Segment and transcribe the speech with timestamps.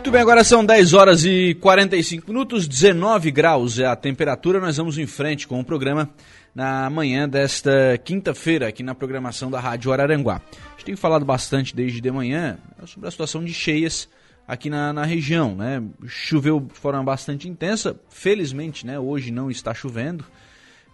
[0.00, 4.58] Muito bem, agora são 10 horas e 45 minutos, 19 graus é a temperatura.
[4.58, 6.08] Nós vamos em frente com o programa
[6.54, 10.40] na manhã desta quinta-feira, aqui na programação da Rádio Araranguá.
[10.50, 14.08] A gente tem falado bastante desde de manhã sobre a situação de cheias
[14.48, 15.54] aqui na, na região.
[15.54, 15.82] Né?
[16.06, 20.24] Choveu de forma bastante intensa, felizmente né, hoje não está chovendo.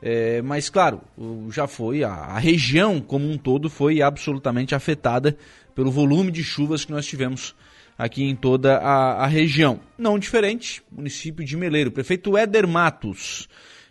[0.02, 1.00] É, mas claro,
[1.50, 5.38] já foi, a, a região como um todo foi absolutamente afetada
[5.76, 7.54] pelo volume de chuvas que nós tivemos
[7.96, 9.80] aqui em toda a, a região.
[9.96, 11.90] Não diferente, município de Meleiro.
[11.90, 13.48] Prefeito Éder Matos,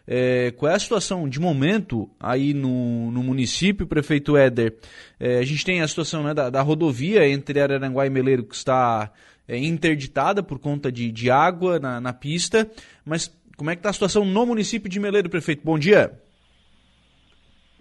[0.07, 4.75] é, qual é a situação de momento aí no, no município, prefeito Éder?
[5.19, 8.55] É, a gente tem a situação né, da, da, rodovia entre Araranguá e Meleiro que
[8.55, 9.11] está
[9.47, 12.69] é, interditada por conta de, de água na, na pista,
[13.03, 15.61] mas como é que está a situação no município de Meleiro, prefeito?
[15.63, 16.11] Bom dia.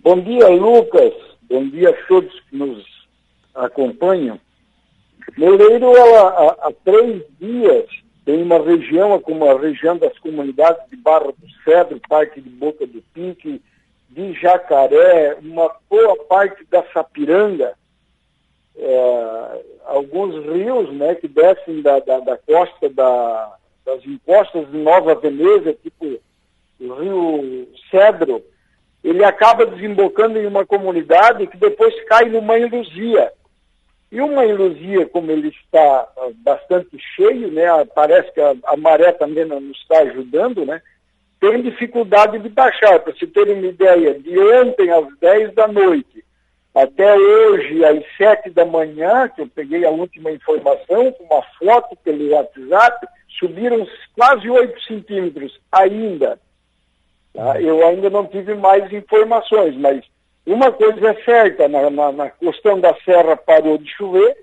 [0.02, 1.12] Bom dia, Lucas.
[1.48, 2.84] Bom dia a todos que nos
[3.54, 4.40] acompanham.
[5.36, 7.86] Meleiro, ela, há, há, três dias,
[8.24, 12.86] tem uma região, como a região das comunidades de Barra do Cedro, parte de Boca
[12.86, 13.60] do Pique,
[14.10, 17.74] de Jacaré, uma boa parte da Sapiranga,
[18.76, 25.14] é, alguns rios né, que descem da, da, da costa da, das encostas de Nova
[25.14, 26.18] Veneza, tipo
[26.80, 28.42] o rio Cedro,
[29.02, 33.32] ele acaba desembocando em uma comunidade que depois cai numa Luzia.
[34.14, 39.10] E uma Luzia, como ele está ah, bastante cheio, né, parece que a, a maré
[39.10, 40.80] também não está ajudando, né,
[41.40, 43.00] tem dificuldade de baixar.
[43.00, 46.24] Para se ter uma ideia, de ontem às 10 da noite
[46.72, 51.96] até hoje às 7 da manhã, que eu peguei a última informação, com uma foto
[52.04, 53.08] pelo WhatsApp,
[53.40, 56.38] subiram quase 8 centímetros ainda.
[57.32, 57.60] Tá?
[57.60, 60.04] Eu ainda não tive mais informações, mas
[60.46, 64.36] uma coisa é certa, na, na, na questão da serra parou de chover,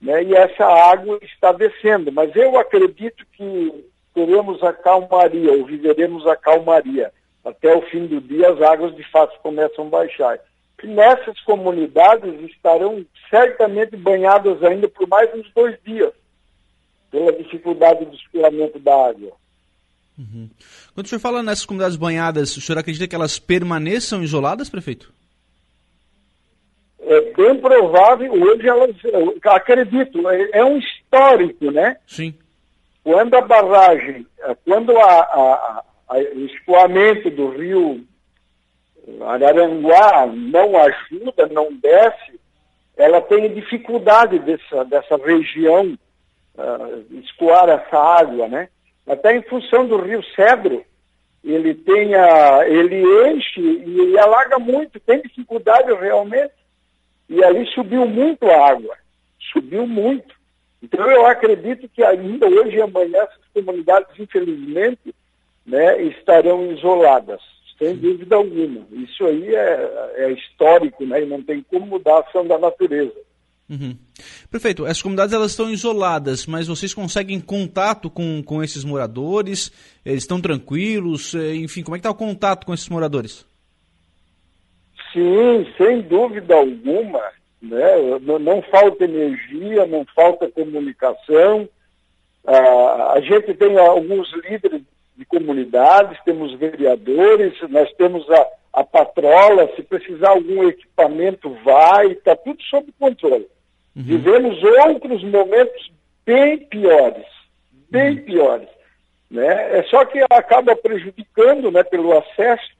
[0.00, 6.26] né, e essa água está descendo, mas eu acredito que teremos a calmaria, ou viveremos
[6.26, 7.12] a calmaria.
[7.44, 10.40] Até o fim do dia as águas de fato começam a baixar.
[10.82, 16.12] E nessas comunidades estarão certamente banhadas ainda por mais uns dois dias
[17.10, 19.32] pela dificuldade do escoamento da água.
[20.18, 20.48] Uhum.
[20.94, 25.12] Quando o senhor fala nessas comunidades banhadas, o senhor acredita que elas permaneçam isoladas, prefeito?
[27.08, 28.96] É bem provável, hoje elas,
[29.44, 31.98] acredito, é, é um histórico, né?
[32.04, 32.34] Sim.
[33.04, 38.04] Quando a barragem, é, quando a, a, a, o escoamento do rio
[39.24, 42.40] Araranguá não ajuda, não desce,
[42.96, 45.96] ela tem dificuldade dessa, dessa região
[46.56, 48.68] uh, escoar essa água, né?
[49.06, 50.84] Até em função do rio Cedro,
[51.44, 56.52] ele tem a, ele enche e alaga muito, tem dificuldade realmente.
[57.28, 58.96] E ali subiu muito a água,
[59.52, 60.34] subiu muito.
[60.82, 65.14] Então eu acredito que ainda hoje e amanhã essas comunidades, infelizmente,
[65.66, 67.40] né, estarão isoladas,
[67.78, 68.86] sem dúvida alguma.
[68.92, 73.26] Isso aí é, é histórico, né, e não tem como mudar a ação da natureza.
[73.68, 73.96] Uhum.
[74.48, 79.72] Prefeito, as comunidades elas estão isoladas, mas vocês conseguem contato com, com esses moradores?
[80.04, 81.34] Eles estão tranquilos?
[81.34, 83.44] Eh, enfim, como é que está o contato com esses moradores?
[85.16, 87.22] Sim, sem dúvida alguma.
[87.62, 88.18] Né?
[88.20, 91.66] Não, não falta energia, não falta comunicação.
[92.46, 94.82] Ah, a gente tem alguns líderes
[95.16, 102.36] de comunidades, temos vereadores, nós temos a, a patrola, se precisar algum equipamento vai, está
[102.36, 103.48] tudo sob controle.
[103.96, 104.02] Uhum.
[104.02, 105.90] Vivemos outros momentos
[106.26, 107.24] bem piores,
[107.90, 108.24] bem uhum.
[108.24, 108.68] piores.
[109.30, 109.78] Né?
[109.78, 112.76] É só que acaba prejudicando né, pelo acesso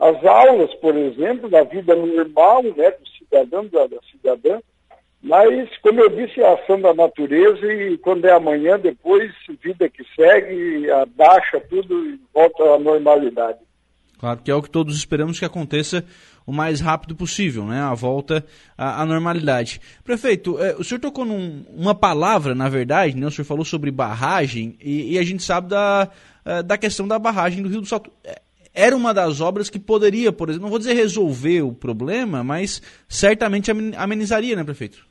[0.00, 4.58] às aulas, por exemplo, da vida normal né, do cidadão, da, da cidadã.
[5.22, 9.30] Mas, como eu disse, a ação da natureza e quando é amanhã, depois,
[9.62, 13.58] vida que segue, abaixa tudo e volta à normalidade.
[14.18, 16.04] Claro que é o que todos esperamos que aconteça
[16.46, 17.80] o mais rápido possível, né?
[17.80, 18.44] A volta
[18.76, 19.80] à, à normalidade.
[20.02, 23.26] Prefeito, é, o senhor tocou num, uma palavra, na verdade, né?
[23.26, 26.08] O senhor falou sobre barragem e, e a gente sabe da,
[26.44, 28.10] é, da questão da barragem do Rio do Salto.
[28.74, 32.80] Era uma das obras que poderia, por exemplo, não vou dizer resolver o problema, mas
[33.08, 35.04] certamente amenizaria, né, prefeito?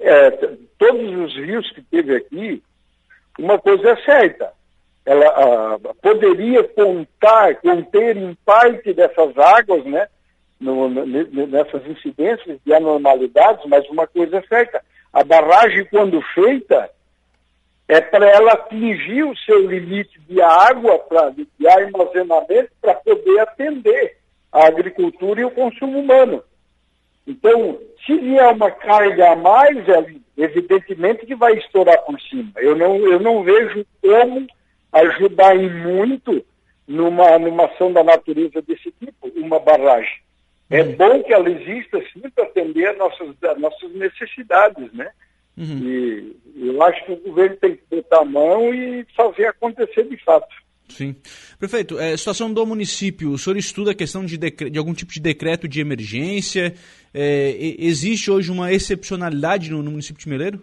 [0.00, 0.30] É,
[0.78, 2.62] todos os rios que teve aqui,
[3.38, 4.52] uma coisa é certa,
[5.04, 10.08] ela ah, poderia contar, conter em parte dessas águas, né,
[10.58, 14.82] no, nessas incidências de anormalidades, mas uma coisa é certa,
[15.12, 16.88] a barragem quando feita
[17.92, 24.16] é para ela atingir o seu limite de água, pra, de, armazenamento, para poder atender
[24.50, 26.42] a agricultura e o consumo humano.
[27.26, 32.50] Então, se vier uma carga a mais, ali, evidentemente que vai estourar por cima.
[32.56, 34.46] Eu não, eu não vejo como
[34.92, 36.44] ajudar em muito
[36.88, 40.22] numa, numa ação da natureza desse tipo, uma barragem.
[40.70, 40.96] É uhum.
[40.96, 43.28] bom que ela exista sim para atender nossas,
[43.58, 45.10] nossas necessidades, né?
[45.56, 45.78] Uhum.
[45.84, 50.16] E eu acho que o governo tem que botar a mão e fazer acontecer de
[50.24, 50.54] fato.
[50.88, 51.16] Sim.
[51.58, 55.20] Prefeito, é, situação do município, o senhor estuda a questão de, de algum tipo de
[55.20, 56.74] decreto de emergência?
[57.14, 60.60] É, existe hoje uma excepcionalidade no, no, município de Meleiro?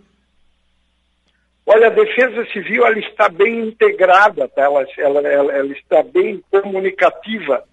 [1.66, 4.64] Olha, a Defesa Civil ela está bem integrada, tá?
[4.64, 7.64] ela, ela, ela, ela está bem comunicativa.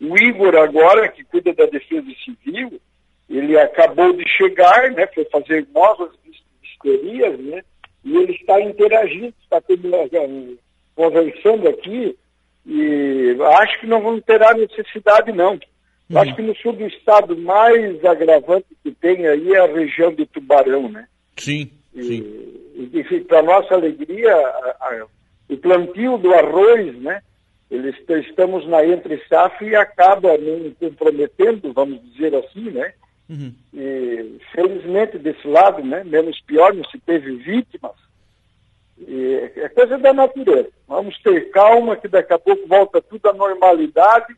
[0.00, 2.80] O Igor agora, que cuida da Defesa Civil,
[3.28, 6.10] ele acabou de chegar, né, foi fazer novas
[6.82, 7.62] vistorias, né,
[8.04, 9.90] e ele está interagindo, está tendo
[10.94, 12.16] conversando aqui
[12.64, 15.58] e acho que não vão ter a necessidade não.
[16.08, 16.18] Uhum.
[16.18, 20.24] Acho que no sul do estado mais agravante que tem aí é a região de
[20.26, 21.06] Tubarão, né?
[21.36, 22.90] Sim, e, sim.
[22.92, 25.06] E para nossa alegria, a, a,
[25.48, 27.22] o plantio do arroz, né?
[27.68, 27.96] Eles,
[28.26, 32.92] estamos na entre safra e acaba não comprometendo, vamos dizer assim, né?
[33.28, 33.52] Uhum.
[33.74, 36.04] E felizmente desse lado, né?
[36.04, 37.96] Menos pior, não se teve vítimas,
[38.98, 40.70] e é coisa da natureza.
[40.88, 44.34] Vamos ter calma, que daqui a pouco volta tudo à normalidade.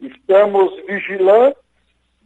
[0.00, 1.62] Estamos vigilantes,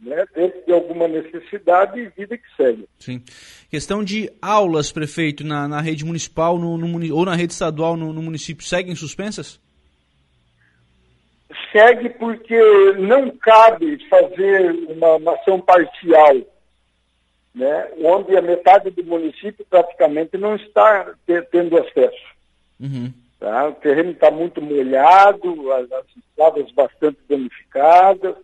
[0.01, 2.85] né, dentro de alguma necessidade e vida que segue.
[2.99, 3.21] Sim.
[3.69, 8.11] Questão de aulas, prefeito, na, na rede municipal no, no, ou na rede estadual no,
[8.11, 9.59] no município, seguem suspensas?
[11.71, 12.59] Segue porque
[12.97, 16.35] não cabe fazer uma, uma ação parcial
[17.53, 21.13] né, onde a metade do município praticamente não está
[21.51, 22.35] tendo acesso.
[22.79, 23.11] Uhum.
[23.39, 23.67] Tá?
[23.67, 28.35] O terreno está muito molhado, as, as estradas bastante danificadas.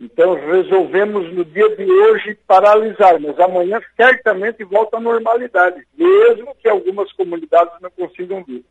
[0.00, 6.68] Então resolvemos no dia de hoje paralisar, mas amanhã certamente volta à normalidade, mesmo que
[6.68, 8.64] algumas comunidades não consigam vir.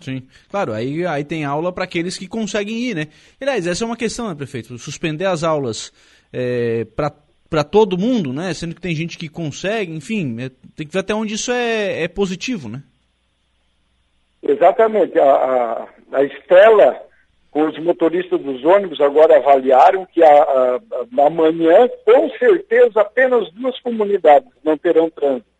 [0.00, 3.08] Sim, claro, aí, aí tem aula para aqueles que conseguem ir, né?
[3.40, 4.78] Aliás, essa é uma questão, né, prefeito?
[4.78, 5.92] Suspender as aulas
[6.32, 8.54] é, para todo mundo, né?
[8.54, 12.04] Sendo que tem gente que consegue, enfim, é, tem que ver até onde isso é,
[12.04, 12.82] é positivo, né?
[14.42, 15.18] Exatamente.
[15.18, 17.02] A, a, a Estela,
[17.50, 20.80] com os motoristas dos ônibus, agora avaliaram que a, a,
[21.26, 25.57] amanhã, com certeza, apenas duas comunidades não terão trânsito.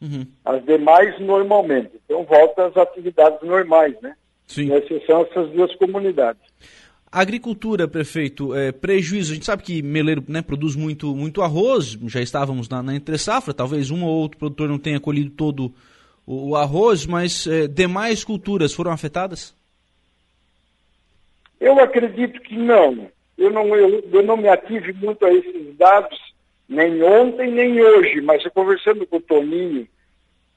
[0.00, 0.26] Uhum.
[0.44, 1.90] As demais, normalmente.
[2.04, 4.14] Então, volta às atividades normais, né?
[4.46, 4.68] Sim.
[4.68, 6.42] Com exceção essas duas comunidades.
[7.12, 9.32] Agricultura, prefeito, é, prejuízo.
[9.32, 13.18] A gente sabe que Meleiro né, produz muito, muito arroz, já estávamos na, na entre
[13.18, 15.72] safra, talvez um ou outro produtor não tenha colhido todo
[16.26, 19.54] o, o arroz, mas é, demais culturas foram afetadas?
[21.60, 23.08] Eu acredito que não.
[23.36, 26.18] Eu não, eu, eu não me ative muito a esses dados,
[26.70, 29.88] nem ontem, nem hoje, mas eu conversando com o Toninho,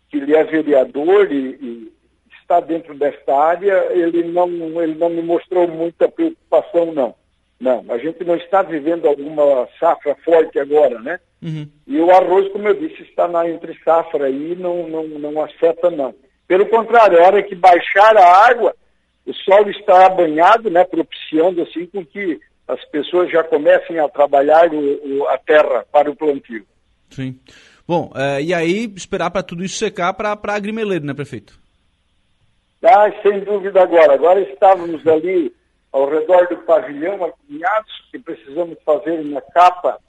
[0.10, 1.94] que ele é vereador e, e
[2.40, 4.48] está dentro desta área, ele não,
[4.80, 7.16] ele não me mostrou muita preocupação, não.
[7.60, 11.20] Não, a gente não está vivendo alguma safra forte agora, né?
[11.42, 11.68] Uhum.
[11.88, 15.90] E o arroz, como eu disse, está na entre safra aí, não, não, não afeta,
[15.90, 16.14] não.
[16.48, 18.76] Pelo contrário, a hora que baixar a água,
[19.26, 24.74] o solo está banhado, né, propiciando assim com que as pessoas já comecem a trabalhar
[24.74, 26.66] o, o, a terra para o plantio.
[27.10, 27.40] Sim.
[27.88, 31.60] Bom, é, e aí esperar para tudo isso secar para agrimeleiro, né, prefeito?
[32.82, 34.14] Ah, sem dúvida agora.
[34.14, 35.54] Agora estávamos ali
[35.92, 40.00] ao redor do pavilhão, alinhados, que precisamos fazer uma capa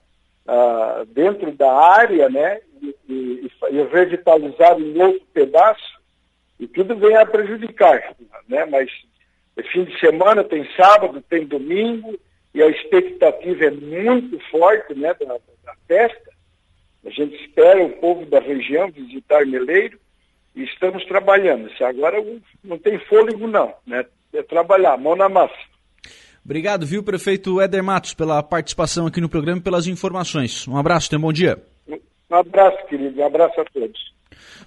[0.47, 2.61] ah, dentro da área, né?
[2.81, 6.01] E, e, e, revitalizar um outro pedaço,
[6.61, 8.15] e tudo vem a prejudicar,
[8.49, 8.65] né?
[8.67, 8.91] Mas
[9.57, 12.19] é fim de semana tem sábado, tem domingo,
[12.55, 15.13] e a expectativa é muito forte, né?
[15.15, 15.35] Da,
[15.65, 16.31] da festa.
[17.05, 19.99] A gente espera o povo da região visitar Meleiro,
[20.55, 21.71] e estamos trabalhando.
[21.77, 22.23] Se agora
[22.63, 23.75] não tem fôlego, não.
[23.87, 24.05] Né?
[24.33, 25.55] É trabalhar, mão na massa.
[26.45, 30.69] Obrigado, viu, prefeito Éder Matos, pela participação aqui no programa e pelas informações.
[30.69, 31.63] Um abraço, tenha um bom dia.
[31.89, 33.21] Um abraço, querido.
[33.21, 34.15] Um abraço a todos.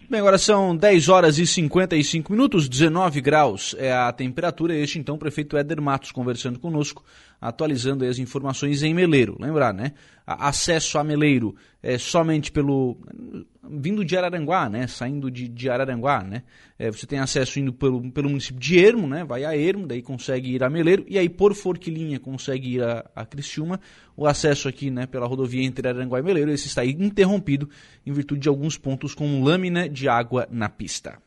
[0.09, 4.73] Bem, agora são 10 horas e 55 minutos, 19 graus é a temperatura.
[4.73, 7.03] Este, então, o prefeito Éder Matos conversando conosco,
[7.41, 9.35] atualizando as informações em Meleiro.
[9.37, 9.91] Lembrar, né?
[10.25, 12.97] Acesso a Meleiro é somente pelo
[13.69, 14.87] vindo de Araranguá, né?
[14.87, 16.43] Saindo de, de Araranguá, né?
[16.79, 19.23] É, você tem acesso indo pelo, pelo município de Ermo, né?
[19.23, 23.05] Vai a Ermo, daí consegue ir a Meleiro, e aí por Forquilinha consegue ir a,
[23.15, 23.79] a Criciúma.
[24.15, 27.69] O acesso aqui, né, pela rodovia entre Araranguá e Meleiro, esse está interrompido
[28.05, 31.19] em virtude de alguns pontos com lâmina de água na pista.